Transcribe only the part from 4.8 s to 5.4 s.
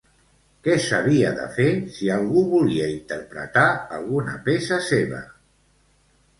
seva?